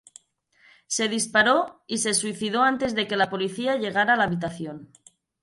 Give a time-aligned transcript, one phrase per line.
[0.87, 4.89] Se disparó y se suicidó antes de que la policía llegara a la habitación.